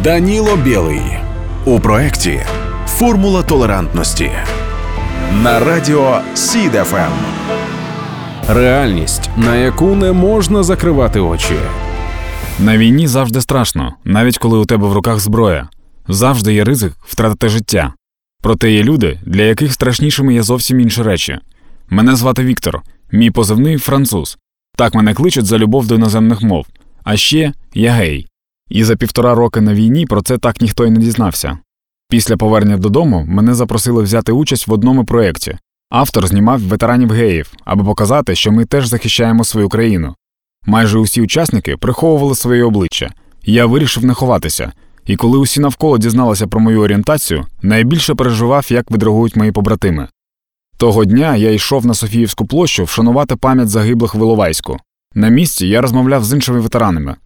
[0.00, 1.02] Даніло Білий
[1.64, 2.40] у проєкті
[2.86, 4.30] Формула толерантності
[5.42, 7.12] на радіо СІДФМ.
[8.48, 11.54] Реальність, на яку не можна закривати очі.
[12.60, 15.68] На війні завжди страшно, навіть коли у тебе в руках зброя.
[16.08, 17.92] Завжди є ризик втратити життя.
[18.42, 21.38] Проте є люди, для яких страшнішими є зовсім інші речі.
[21.88, 22.82] Мене звати Віктор,
[23.12, 24.38] мій позивний француз.
[24.76, 26.66] Так мене кличуть за любов до іноземних мов.
[27.04, 28.31] А ще я гей.
[28.68, 31.58] І за півтора роки на війні про це так ніхто й не дізнався.
[32.08, 35.58] Після повернення додому мене запросили взяти участь в одному проєкті.
[35.90, 40.14] Автор знімав ветеранів геїв, аби показати, що ми теж захищаємо свою країну.
[40.66, 43.10] Майже усі учасники приховували своє обличчя.
[43.44, 44.72] Я вирішив не ховатися.
[45.06, 50.08] І коли усі навколо дізналися про мою орієнтацію, найбільше переживав, як відреагують мої побратими.
[50.76, 54.76] Того дня я йшов на Софіївську площу вшанувати пам'ять загиблих в Іловайську.
[55.14, 57.16] На місці я розмовляв з іншими ветеранами.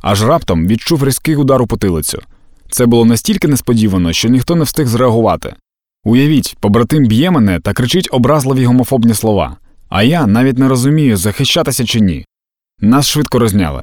[0.00, 2.22] Аж раптом відчув різкий удар у потилицю.
[2.70, 5.54] Це було настільки несподівано, що ніхто не встиг зреагувати.
[6.04, 9.56] Уявіть, побратим б'є мене та кричить образливі гомофобні слова,
[9.88, 12.26] а я навіть не розумію, захищатися чи ні.
[12.80, 13.82] Нас швидко розняли.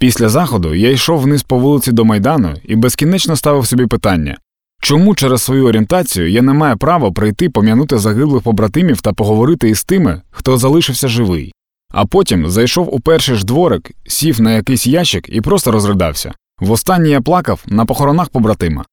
[0.00, 4.36] Після заходу я йшов вниз по вулиці до Майдану і безкінечно ставив собі питання
[4.80, 9.84] чому через свою орієнтацію я не маю права прийти пом'янути загиблих побратимів та поговорити із
[9.84, 11.52] тими, хто залишився живий.
[11.90, 16.32] А потім зайшов у перший ж дворик, сів на якийсь ящик і просто розридався.
[16.60, 18.84] Востаннє я плакав на похоронах побратима.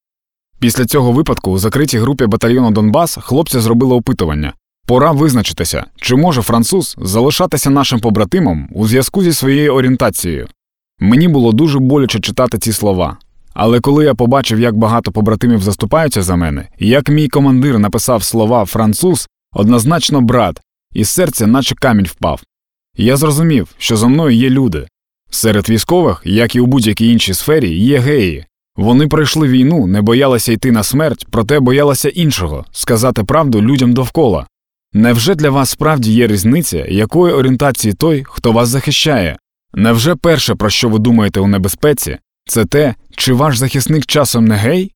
[0.60, 4.54] Після цього випадку у закритій групі батальйону Донбас хлопці зробили опитування.
[4.88, 10.48] Пора визначитися, чи може француз залишатися нашим побратимом у зв'язку зі своєю орієнтацією.
[11.00, 13.18] Мені було дуже боляче читати ці слова.
[13.54, 18.24] Але коли я побачив, як багато побратимів заступаються за мене, і як мій командир написав
[18.24, 20.62] слова француз, однозначно брат,
[20.94, 22.42] із серця, наче камінь впав.
[22.98, 24.88] Я зрозумів, що за мною є люди.
[25.30, 28.46] Серед військових, як і у будь-якій іншій сфері, є геї.
[28.76, 34.48] Вони пройшли війну, не боялися йти на смерть, проте боялися іншого сказати правду людям довкола.
[34.94, 39.38] Невже для вас справді є різниця, якої орієнтації той, хто вас захищає?
[39.74, 44.56] Невже перше, про що ви думаєте у небезпеці, це те, чи ваш захисник часом не
[44.56, 44.92] гей?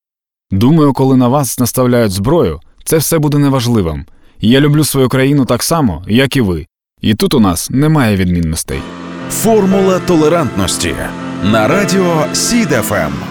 [0.52, 4.06] Думаю, коли на вас наставляють зброю, це все буде неважливим.
[4.40, 6.66] Я люблю свою країну так само, як і ви.
[7.02, 8.80] І тут у нас немає відмінностей.
[9.30, 10.96] Формула толерантності
[11.44, 13.31] на радіо СІДФМ.